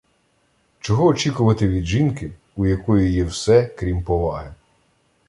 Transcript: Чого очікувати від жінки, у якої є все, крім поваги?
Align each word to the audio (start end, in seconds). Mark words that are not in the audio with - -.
Чого 0.79 1.05
очікувати 1.05 1.67
від 1.67 1.85
жінки, 1.85 2.31
у 2.55 2.65
якої 2.65 3.11
є 3.13 3.23
все, 3.23 3.65
крім 3.65 4.03
поваги? 4.03 4.53